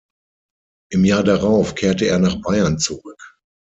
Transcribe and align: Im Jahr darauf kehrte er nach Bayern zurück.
Im 0.91 1.05
Jahr 1.05 1.23
darauf 1.23 1.75
kehrte 1.75 2.05
er 2.07 2.17
nach 2.17 2.41
Bayern 2.41 2.79
zurück. 2.79 3.37